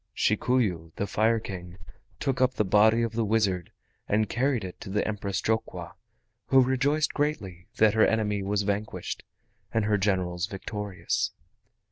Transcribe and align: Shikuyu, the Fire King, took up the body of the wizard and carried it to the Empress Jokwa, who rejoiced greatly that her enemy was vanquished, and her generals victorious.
Shikuyu, 0.15 0.91
the 0.95 1.05
Fire 1.05 1.39
King, 1.39 1.77
took 2.19 2.41
up 2.41 2.55
the 2.55 2.65
body 2.65 3.03
of 3.03 3.11
the 3.13 3.23
wizard 3.23 3.71
and 4.09 4.27
carried 4.27 4.63
it 4.63 4.81
to 4.81 4.89
the 4.89 5.07
Empress 5.07 5.41
Jokwa, 5.43 5.91
who 6.47 6.59
rejoiced 6.59 7.13
greatly 7.13 7.67
that 7.77 7.93
her 7.93 8.07
enemy 8.07 8.41
was 8.41 8.63
vanquished, 8.63 9.21
and 9.71 9.85
her 9.85 9.99
generals 9.99 10.47
victorious. 10.47 11.33